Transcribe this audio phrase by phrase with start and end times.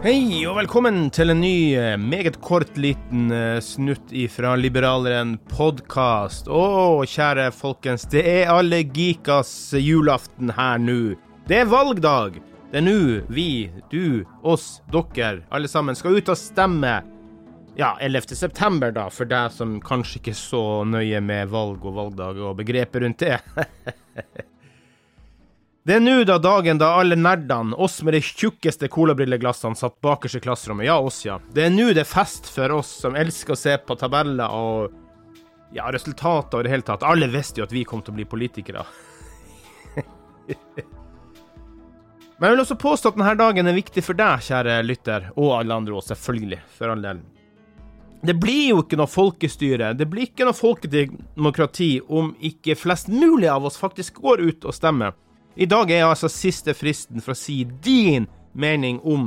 [0.00, 6.48] Hei og velkommen til en ny, eh, meget kort liten eh, snutt ifra Liberaleren podkast.
[6.48, 11.18] Å, kjære folkens, det er alle geekas julaften her nå.
[11.44, 12.40] Det er valgdag.
[12.70, 16.94] Det er nå vi, du, oss, dere, alle sammen skal ut og stemme.
[17.76, 18.32] Ja, 11.
[18.40, 22.56] september, da, for deg som kanskje ikke er så nøye med valg og valgdag og
[22.64, 23.36] begrepet rundt det.
[25.82, 30.36] Det er nå da dagen da alle nerdene, oss med de tjukkeste colabrilleglassene, satt bakerst
[30.36, 30.84] i klasserommet.
[30.90, 31.38] Ja, oss, ja.
[31.56, 34.92] Det er nå det er fest for oss som elsker å se på tabeller og
[35.72, 37.06] ja, resultater og det hele tatt.
[37.06, 38.84] Alle visste jo at vi kom til å bli politikere.
[42.36, 45.56] Men jeg vil også påstå at denne dagen er viktig for deg, kjære lytter, og
[45.62, 47.24] alle andre òg, selvfølgelig, for all del.
[48.20, 53.48] Det blir jo ikke noe folkestyre, det blir ikke noe folkedemokrati om ikke flest mulig
[53.48, 55.16] av oss faktisk går ut og stemmer.
[55.60, 58.24] I dag er altså siste fristen for å si din
[58.56, 59.26] mening om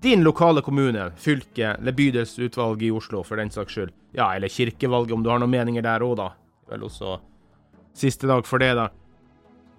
[0.00, 3.92] din lokale kommune, fylke eller bydelsutvalg i Oslo, for den saks skyld.
[4.16, 6.30] Ja, eller kirkevalget, om du har noen meninger der òg, da.
[6.72, 7.18] Vel også
[7.92, 8.86] siste dag for det, da.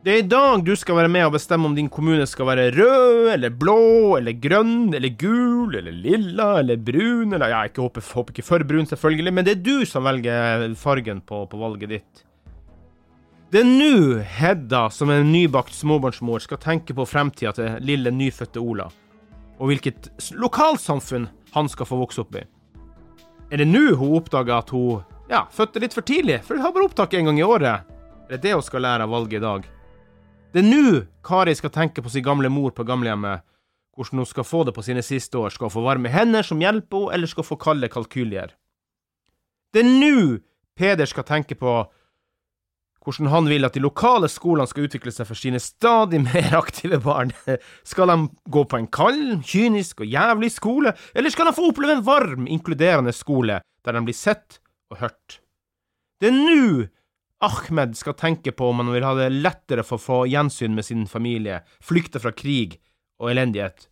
[0.00, 2.70] Det er i dag du skal være med og bestemme om din kommune skal være
[2.72, 8.08] rød eller blå eller grønn eller gul eller lilla eller brun eller Ja, jeg håper,
[8.16, 11.98] håper ikke for brun, selvfølgelig, men det er du som velger fargen på, på valget
[11.98, 12.24] ditt.
[13.50, 18.62] Det er nå Hedda, som en nybakt småbarnsmor, skal tenke på fremtida til lille nyfødte
[18.62, 18.84] Ola,
[19.58, 20.06] og hvilket
[20.38, 22.44] lokalsamfunn han skal få vokse opp i.
[23.50, 25.02] Er det nå hun oppdager at hun
[25.32, 27.90] ja, fødte litt for tidlig, for hun har bare opptak en gang i året?
[28.30, 29.66] Er det det hun skal lære av valget i dag?
[30.54, 33.42] Det er nå Kari skal tenke på sin gamle mor på gamlehjemmet,
[33.98, 35.50] hvordan hun skal få det på sine siste år.
[35.50, 38.54] Skal hun få varme hender som hjelper henne, eller skal hun få kalde kalkylier?
[39.74, 40.38] Det er nå
[40.78, 41.80] Peder skal tenke på
[43.04, 47.00] hvordan han vil at de lokale skolene skal utvikle seg for sine stadig mer aktive
[47.00, 47.32] barn.
[47.90, 51.96] Skal de gå på en kald, kynisk og jævlig skole, eller skal de få oppleve
[51.96, 54.60] en varm, inkluderende skole der de blir sett
[54.92, 55.40] og hørt?
[56.20, 56.88] Det er nå
[57.40, 60.84] Ahmed skal tenke på om han vil ha det lettere for å få gjensyn med
[60.84, 62.76] sin familie, flykte fra krig
[63.16, 63.86] og elendighet,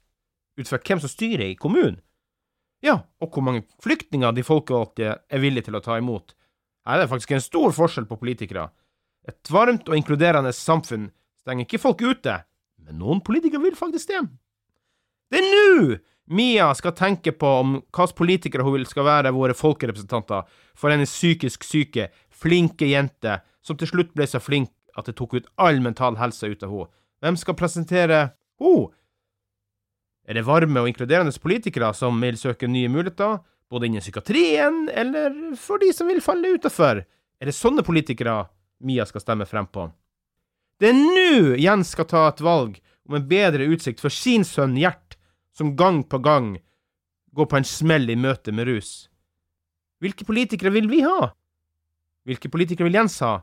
[0.60, 2.02] ut fra hvem som styrer i kommunen.
[2.84, 6.36] Ja, og hvor mange flyktninger de folkevalgte er villige til å ta imot.
[6.86, 8.68] Her er det faktisk en stor forskjell på politikere.
[9.28, 11.10] Et varmt og inkluderende samfunn
[11.42, 12.38] stenger ikke folk ute,
[12.84, 14.22] men noen politikere vil faktisk det.
[15.28, 15.98] Det er nå
[16.28, 20.44] Mia skal tenke på om hvilke politikere hun vil skal være våre folkerepresentanter
[20.76, 25.38] for hennes psykisk syke, flinke jente som til slutt ble så flink at det tok
[25.38, 26.90] ut all mental helse ut av henne.
[27.24, 28.20] Hvem skal presentere
[28.60, 28.92] henne?
[30.28, 33.38] Er det varme og inkluderende politikere som vil søke nye muligheter,
[33.72, 37.00] både innen psykiatrien eller for de som vil falle utafor?
[37.40, 38.42] Er det sånne politikere
[38.84, 39.88] Mia skal stemme frem på.
[40.78, 42.78] Det er nå Jens skal ta et valg
[43.08, 45.16] om en bedre utsikt for sin sønn Gjert,
[45.56, 46.58] som gang på gang
[47.34, 49.08] går på en smell i møte med rus.
[49.98, 51.32] Hvilke politikere vil vi ha?
[52.28, 53.40] Hvilke politikere vil Jens ha,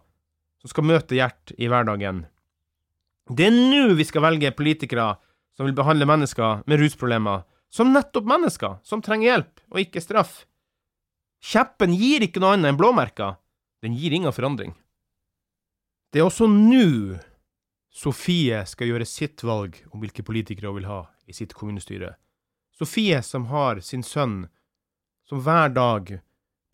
[0.62, 2.24] som skal møte Gjert i hverdagen?
[3.28, 5.16] Det er nå vi skal velge politikere
[5.58, 7.44] som vil behandle mennesker med rusproblemer
[7.76, 10.46] som nettopp mennesker som trenger hjelp, og ikke straff.
[11.44, 13.36] Kjeppen gir ikke noe annet enn blåmerker.
[13.84, 14.72] Den gir ingen forandring.
[16.12, 17.18] Det er også nå
[17.96, 22.18] Sofie skal gjøre sitt valg om hvilke politikere hun vil ha i sitt kommunestyre.
[22.76, 24.50] Sofie som har sin sønn
[25.30, 26.18] som hver dag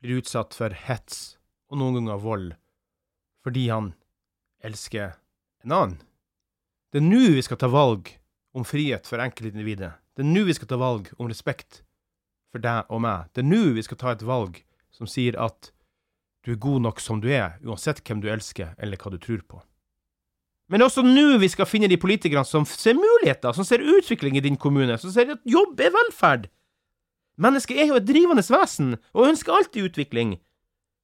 [0.02, 1.38] blir utsatt for hets
[1.70, 2.48] og noen ganger vold
[3.46, 3.92] fordi han
[4.66, 5.14] elsker
[5.66, 6.00] en annen.
[6.92, 8.10] Det er nå vi skal ta valg
[8.58, 9.94] om frihet for enkeltindividet.
[10.18, 11.84] Det er nå vi skal ta valg om respekt
[12.52, 13.30] for deg og meg.
[13.32, 14.60] Det er nå vi skal ta et valg
[14.92, 15.72] som sier at
[16.46, 19.44] du er god nok som du er, uansett hvem du elsker eller hva du tror
[19.46, 19.62] på.
[20.72, 23.84] Men det er også nå vi skal finne de politikerne som ser muligheter, som ser
[23.84, 26.48] utvikling i din kommune, som ser at jobb er velferd.
[27.42, 30.38] Mennesket er jo et drivende vesen, og ønsker alltid utvikling.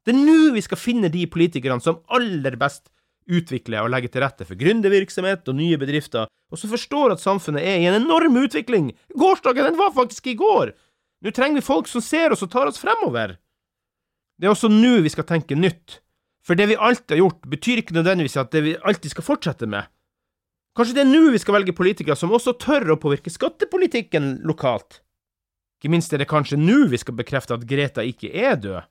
[0.07, 2.87] Det er nå vi skal finne de politikerne som aller best
[3.27, 7.65] utvikler og legger til rette for gründervirksomhet og nye bedrifter, og som forstår at samfunnet
[7.65, 8.93] er i en enorm utvikling.
[9.19, 10.71] Gårsdagen, den var faktisk i går!
[11.25, 13.35] Nå trenger vi folk som ser oss og tar oss fremover.
[14.37, 15.99] Det er også nå vi skal tenke nytt.
[16.45, 19.67] For det vi alltid har gjort, betyr ikke nødvendigvis at det vi alltid skal fortsette
[19.69, 19.89] med.
[20.77, 25.01] Kanskje det er nå vi skal velge politikere som også tør å påvirke skattepolitikken lokalt.
[25.77, 28.85] Ikke minst er det kanskje nå vi skal bekrefte at Greta ikke er død.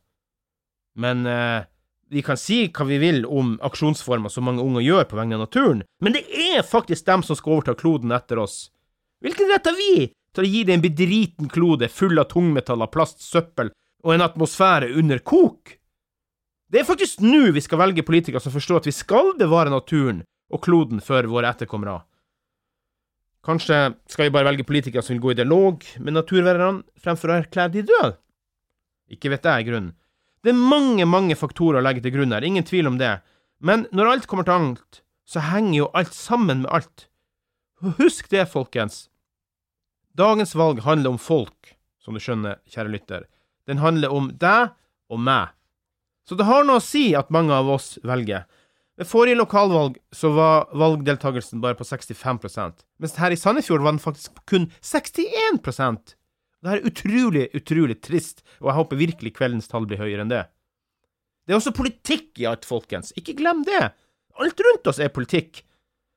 [0.98, 1.64] Men eh,
[2.10, 5.46] vi kan si hva vi vil om aksjonsformer som mange unger gjør på vegne av
[5.46, 8.68] naturen, men det er faktisk dem som skal overta kloden etter oss.
[9.24, 13.22] Hvilken rett har vi til å gi det en bedriten klode full av tungmetaller, plast,
[13.24, 13.72] søppel
[14.06, 15.74] og en atmosfære under kok?
[16.70, 20.22] Det er faktisk nå vi skal velge politikere som forstår at vi skal bevare naturen
[20.54, 22.04] og kloden for våre etterkommere.
[23.46, 23.78] Kanskje
[24.10, 27.74] skal vi bare velge politikere som vil gå i dialog med naturvernerne, fremfor å erklære
[27.76, 28.16] de døde?
[29.10, 29.92] Ikke vet jeg, grunnen.
[30.42, 33.16] Det er mange, mange faktorer å legge til grunn her, ingen tvil om det,
[33.58, 37.06] men når alt kommer til alt, så henger jo alt sammen med alt.
[37.98, 39.06] Husk det, folkens.
[40.16, 43.26] Dagens valg handler om folk, som du skjønner, kjære lytter.
[43.66, 44.74] Den handler om deg
[45.10, 45.52] og meg.
[46.26, 48.46] Så det har noe å si at mange av oss velger.
[48.96, 54.00] Ved forrige lokalvalg så var valgdeltakelsen bare på 65% mens her i Sandefjord var den
[54.00, 56.14] faktisk kun 61%
[56.64, 60.46] Det er utrolig, utrolig trist, og jeg håper virkelig kveldens tall blir høyere enn det.
[61.46, 63.12] Det er også politikk i alt, folkens.
[63.14, 63.92] Ikke glem det.
[64.40, 65.60] Alt rundt oss er politikk.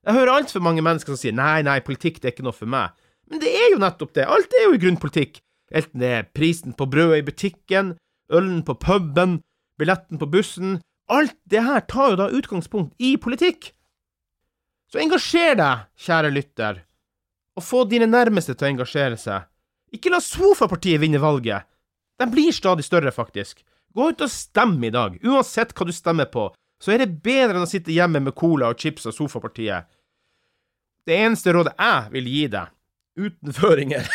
[0.07, 2.71] Jeg hører altfor mange mennesker som sier nei, nei, politikk det er ikke noe for
[2.71, 2.95] meg.
[3.29, 4.25] Men det er jo nettopp det.
[4.25, 5.41] Alt er jo i grunn politikk.
[5.69, 7.95] Enten det er prisen på brødet i butikken,
[8.33, 9.39] ølen på puben,
[9.79, 10.79] billetten på bussen,
[11.09, 13.71] Alt det her tar jo da utgangspunkt i politikk.
[14.89, 16.83] Så engasjer deg, kjære lytter,
[17.57, 19.47] og få dine nærmeste til å engasjere seg.
[19.93, 21.65] Ikke la sofapartiet vinne valget.
[22.21, 23.63] De blir stadig større, faktisk.
[23.95, 25.17] Gå ut og stem i dag.
[25.25, 28.69] Uansett hva du stemmer på, så er det bedre enn å sitte hjemme med cola
[28.69, 29.89] og chips og sofapartiet.
[31.09, 32.69] Det eneste rådet jeg vil gi deg,
[33.19, 34.07] uten føringer,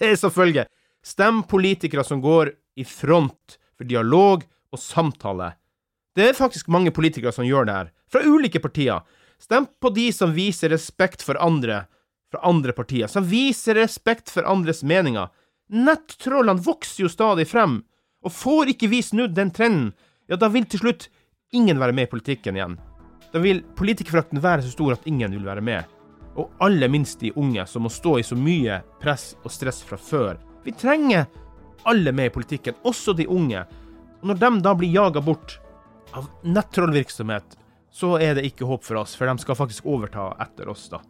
[0.00, 0.66] er selvfølgelig
[1.02, 5.52] stem politikere som går i front for dialog og samtale.
[6.16, 9.00] Det er faktisk mange politikere som gjør det her, fra ulike partier.
[9.40, 11.84] Stem på de som viser respekt for andre
[12.32, 15.28] fra andre partier, som viser respekt for andres meninger.
[15.72, 17.82] Nettrollene vokser jo stadig frem,
[18.24, 19.90] og får ikke vi snudd den trenden,
[20.30, 21.10] ja, da vil til slutt
[21.52, 22.78] ingen være med i politikken igjen.
[23.32, 25.91] Da vil politikerfrakten være så stor at ingen vil være med.
[26.36, 29.98] Og aller minst de unge, som må stå i så mye press og stress fra
[30.00, 30.38] før.
[30.64, 31.26] Vi trenger
[31.88, 33.64] alle med i politikken, også de unge.
[34.22, 35.58] Og når de da blir jaga bort,
[36.12, 37.56] av nettrollvirksomhet,
[37.92, 41.00] så er det ikke håp for oss, for de skal faktisk overta etter oss, da.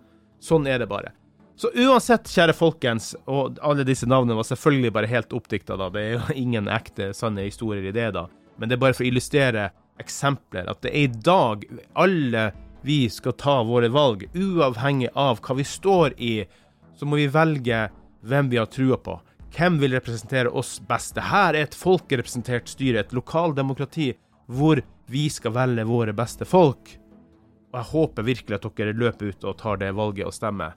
[0.43, 1.13] Sånn er det bare.
[1.59, 5.91] Så uansett, kjære folkens, og alle disse navnene var selvfølgelig bare helt oppdikta, da.
[5.95, 8.27] Det er jo ingen ekte, sanne historier i det, da.
[8.59, 9.69] Men det er bare for å illustrere
[10.03, 11.67] eksempler, at det er i dag
[11.99, 12.47] alle
[12.83, 16.33] vi skal ta våre valg, uavhengig av hva vi står i,
[16.95, 17.85] så må vi velge
[18.23, 19.19] hvem vi har trua på.
[19.53, 21.15] Hvem vil representere oss best?
[21.15, 24.13] Dette er et folkerepresentert styre, et lokaldemokrati
[24.53, 24.81] hvor
[25.13, 26.95] vi skal velge våre beste folk.
[27.73, 30.75] Og jeg håper virkelig at dere løper ut og tar det valget og stemmer.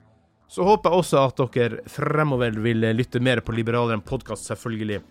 [0.48, 5.02] Så håper jeg også at dere fremover vil lytte mer på Liberaleren podkast, selvfølgelig.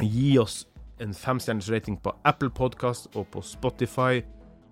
[0.00, 0.64] Gi oss
[1.00, 4.22] en femstjerners rating på Apple Podkast og på Spotify.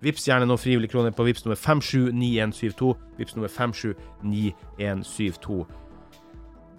[0.03, 2.93] Vips gjerne noen frivillige kroner på Vips nummer 579172.
[3.17, 5.65] Vips nummer 579172.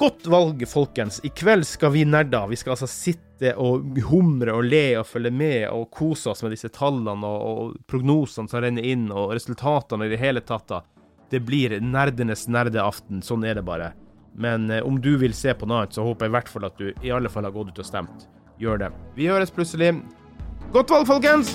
[0.00, 1.19] Godt valg, folkens.
[1.25, 2.47] I kveld skal vi nerder.
[2.49, 6.55] Vi skal altså sitte og humre og le og følge med og kose oss med
[6.55, 10.73] disse tallene og, og prognosene som renner inn, og resultatene i det hele tatt.
[11.31, 13.21] Det blir nerdenes nerdeaften.
[13.21, 13.93] Sånn er det bare.
[14.41, 16.69] Men eh, om du vil se på noe annet, så håper jeg i hvert fall
[16.71, 18.25] at du i alle fall har gått ut og stemt.
[18.61, 18.91] Gjør det.
[19.21, 19.93] Vi høres plutselig.
[20.73, 21.53] Godt valg, folkens!